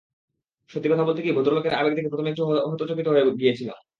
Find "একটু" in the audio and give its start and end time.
2.31-2.43